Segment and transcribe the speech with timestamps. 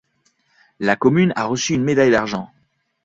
[0.79, 2.49] La commune a reçu une médaille d'argent.